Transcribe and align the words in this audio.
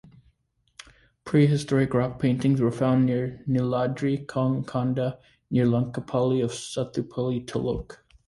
Prehistoric 1.25 1.93
rock 1.93 2.17
paintings 2.19 2.59
were 2.59 2.71
found 2.71 3.05
near 3.05 3.43
Neeladri 3.47 4.25
konda 4.25 5.19
near 5.51 5.65
Lankapalli 5.67 6.43
of 6.43 6.49
Sathupally 6.49 7.45
Taluk. 7.45 7.97